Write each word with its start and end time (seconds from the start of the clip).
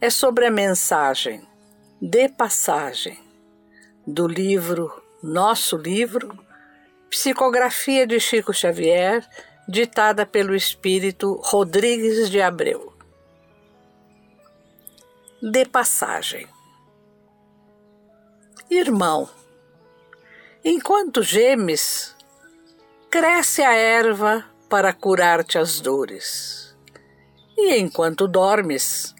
é 0.00 0.10
sobre 0.10 0.46
a 0.46 0.50
mensagem 0.50 1.46
de 2.00 2.28
passagem 2.28 3.18
do 4.06 4.26
livro 4.26 5.02
Nosso 5.22 5.76
Livro, 5.76 6.38
psicografia 7.08 8.06
de 8.06 8.20
Chico 8.20 8.52
Xavier, 8.52 9.26
ditada 9.66 10.26
pelo 10.26 10.54
espírito 10.54 11.40
Rodrigues 11.42 12.28
de 12.30 12.42
Abreu. 12.42 12.92
De 15.42 15.64
passagem. 15.64 16.46
Irmão, 18.70 19.28
enquanto 20.62 21.22
gemes, 21.22 22.14
cresce 23.10 23.62
a 23.62 23.72
erva 23.72 24.44
para 24.68 24.92
curar-te 24.92 25.56
as 25.56 25.80
dores. 25.80 26.76
E 27.56 27.76
enquanto 27.76 28.28
dormes, 28.28 29.15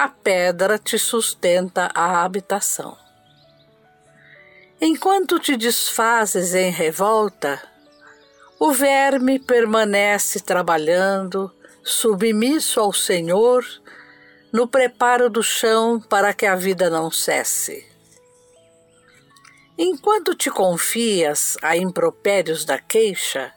a 0.00 0.08
pedra 0.08 0.78
te 0.78 0.96
sustenta 0.96 1.90
a 1.92 2.22
habitação. 2.22 2.96
Enquanto 4.80 5.40
te 5.40 5.56
desfazes 5.56 6.54
em 6.54 6.70
revolta, 6.70 7.60
o 8.60 8.70
verme 8.70 9.40
permanece 9.40 10.38
trabalhando, 10.38 11.52
submisso 11.82 12.78
ao 12.78 12.92
Senhor, 12.92 13.66
no 14.52 14.68
preparo 14.68 15.28
do 15.28 15.42
chão 15.42 16.00
para 16.00 16.32
que 16.32 16.46
a 16.46 16.54
vida 16.54 16.88
não 16.88 17.10
cesse. 17.10 17.84
Enquanto 19.76 20.32
te 20.32 20.48
confias 20.48 21.56
a 21.60 21.76
impropérios 21.76 22.64
da 22.64 22.78
queixa, 22.78 23.52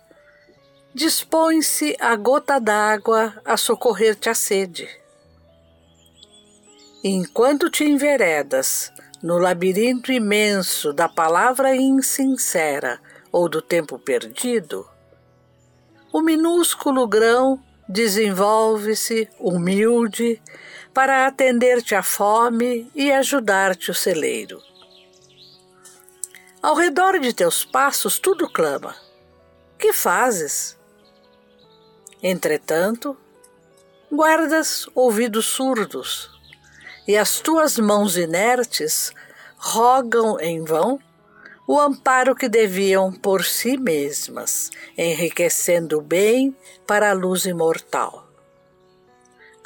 dispõe-se 0.91 1.95
a 1.99 2.15
gota 2.15 2.59
d'água 2.59 3.39
a 3.45 3.55
socorrer-te 3.55 4.27
a 4.27 4.33
sede. 4.33 5.00
Enquanto 7.03 7.67
te 7.67 7.83
enveredas 7.83 8.93
no 9.23 9.39
labirinto 9.39 10.11
imenso 10.11 10.93
da 10.93 11.09
palavra 11.09 11.75
insincera 11.75 13.01
ou 13.31 13.49
do 13.49 13.59
tempo 13.59 13.97
perdido, 13.97 14.87
o 16.13 16.21
minúsculo 16.21 17.07
grão 17.07 17.59
desenvolve-se 17.89 19.27
humilde 19.39 20.39
para 20.93 21.25
atender-te 21.25 21.95
à 21.95 22.03
fome 22.03 22.91
e 22.93 23.11
ajudar-te 23.11 23.89
o 23.89 23.95
celeiro. 23.95 24.61
Ao 26.61 26.75
redor 26.75 27.19
de 27.19 27.33
teus 27.33 27.65
passos 27.65 28.19
tudo 28.19 28.47
clama: 28.47 28.95
Que 29.79 29.91
fazes? 29.91 30.77
Entretanto, 32.21 33.17
guardas 34.11 34.85
ouvidos 34.93 35.47
surdos 35.47 36.40
e 37.07 37.17
as 37.17 37.39
tuas 37.39 37.77
mãos 37.77 38.17
inertes 38.17 39.11
rogam 39.57 40.39
em 40.39 40.63
vão 40.63 40.99
o 41.67 41.79
amparo 41.79 42.35
que 42.35 42.49
deviam 42.49 43.13
por 43.13 43.45
si 43.45 43.77
mesmas, 43.77 44.71
enriquecendo 44.97 45.99
o 45.99 46.01
bem 46.01 46.55
para 46.85 47.11
a 47.11 47.13
luz 47.13 47.45
imortal. 47.45 48.27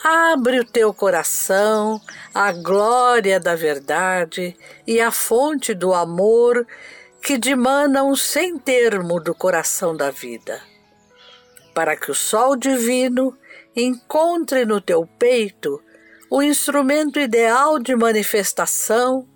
Abre 0.03 0.59
o 0.59 0.65
teu 0.65 0.93
coração 0.93 1.99
à 2.31 2.51
glória 2.51 3.39
da 3.39 3.55
verdade 3.55 4.55
e 4.85 5.01
à 5.01 5.09
fonte 5.09 5.73
do 5.73 5.95
amor 5.95 6.67
que 7.23 7.39
dimanam 7.39 8.15
sem 8.15 8.59
termo 8.59 9.19
do 9.19 9.33
coração 9.33 9.97
da 9.97 10.11
vida, 10.11 10.61
para 11.73 11.95
que 11.95 12.11
o 12.11 12.15
sol 12.15 12.55
divino 12.55 13.35
encontre 13.75 14.63
no 14.63 14.79
teu 14.79 15.09
peito 15.17 15.81
o 16.29 16.41
instrumento 16.41 17.19
ideal 17.19 17.77
de 17.79 17.95
manifestação, 17.95 19.27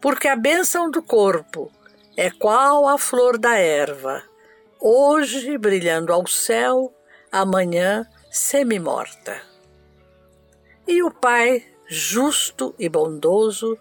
porque 0.00 0.28
a 0.28 0.36
bênção 0.36 0.90
do 0.90 1.02
corpo 1.02 1.70
é 2.16 2.30
qual 2.30 2.88
a 2.88 2.98
flor 2.98 3.38
da 3.38 3.56
erva, 3.56 4.22
hoje 4.80 5.56
brilhando 5.56 6.12
ao 6.12 6.26
céu, 6.26 6.92
amanhã 7.32 8.06
semi-morta. 8.30 9.40
E 10.86 11.02
o 11.02 11.10
Pai, 11.10 11.64
justo 11.86 12.74
e 12.78 12.88
bondoso, 12.88 13.78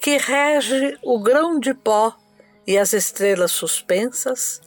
que 0.00 0.16
rege 0.16 0.96
o 1.02 1.18
grão 1.18 1.58
de 1.58 1.74
pó 1.74 2.14
e 2.66 2.76
as 2.76 2.92
estrelas 2.92 3.52
suspensas, 3.52 4.60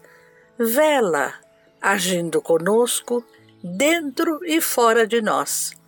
vela 0.57 1.33
agindo 1.79 2.41
conosco, 2.41 3.23
dentro 3.63 4.39
e 4.43 4.59
fora 4.59 5.05
de 5.05 5.21
nós 5.21 5.80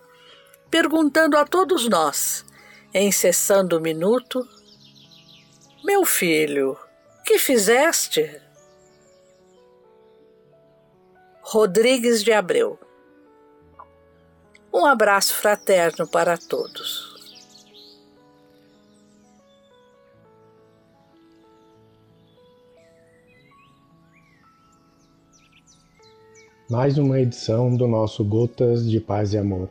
perguntando 0.74 1.36
a 1.36 1.44
todos 1.44 1.88
nós, 1.88 2.44
em 2.92 3.12
cessando 3.12 3.78
o 3.78 3.80
minuto: 3.80 4.44
Meu 5.84 6.04
filho, 6.04 6.76
que 7.24 7.38
fizeste? 7.38 8.42
Rodrigues 11.42 12.24
de 12.24 12.32
Abreu. 12.32 12.76
Um 14.72 14.84
abraço 14.84 15.34
fraterno 15.34 16.08
para 16.08 16.36
todos. 16.36 17.14
Mais 26.68 26.98
uma 26.98 27.20
edição 27.20 27.76
do 27.76 27.86
nosso 27.86 28.24
Gotas 28.24 28.90
de 28.90 28.98
Paz 28.98 29.34
e 29.34 29.38
Amor. 29.38 29.70